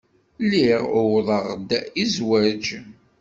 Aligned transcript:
Lliɣ 0.43 0.83
uwḍeɣ-d 0.99 1.69
i 2.03 2.05
zzwaj. 2.13 2.65